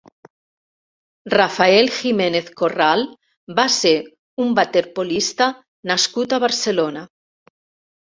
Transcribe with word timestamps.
Rafael 1.33 1.91
Jiménez 1.97 2.49
Corral 2.63 3.05
va 3.61 3.69
ser 3.77 3.95
un 4.47 4.59
waterpolista 4.63 5.53
nascut 5.95 6.39
a 6.41 6.45
Barcelona. 6.49 7.09